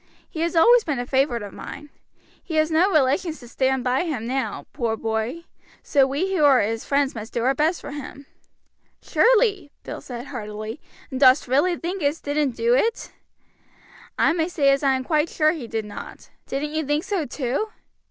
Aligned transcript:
He 0.27 0.39
has 0.39 0.55
always 0.55 0.83
been 0.83 0.97
a 0.97 1.05
favorite 1.05 1.43
of 1.43 1.53
mine. 1.53 1.91
He 2.43 2.55
has 2.55 2.71
no 2.71 2.89
relations 2.89 3.39
to 3.39 3.47
stand 3.47 3.83
by 3.83 4.01
him 4.05 4.25
now, 4.25 4.65
poor 4.73 4.97
boy, 4.97 5.43
so 5.83 6.07
we 6.07 6.33
who 6.35 6.43
are 6.43 6.59
his 6.59 6.83
friends 6.83 7.13
must 7.13 7.33
do 7.33 7.43
our 7.43 7.53
best 7.53 7.79
for 7.79 7.91
him." 7.91 8.25
"Surely," 9.03 9.69
Bill 9.83 10.01
said 10.01 10.25
heartily; 10.25 10.81
"and 11.11 11.19
dost 11.19 11.47
really 11.47 11.75
think 11.77 12.01
as 12.01 12.17
he 12.17 12.23
didn't 12.23 12.55
do 12.55 12.73
it?" 12.73 13.11
"I 14.17 14.33
may 14.33 14.47
say 14.47 14.75
I 14.75 14.95
am 14.95 15.03
quite 15.03 15.29
sure 15.29 15.51
he 15.51 15.67
did 15.67 15.85
not, 15.85 16.31
Bill. 16.49 16.59
Didn't 16.61 16.73
you 16.73 16.83
think 16.83 17.03
so 17.03 17.27
too?" 17.27 17.69